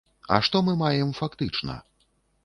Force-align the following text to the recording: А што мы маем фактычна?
А 0.35 0.37
што 0.45 0.61
мы 0.69 0.73
маем 0.79 1.11
фактычна? 1.19 1.75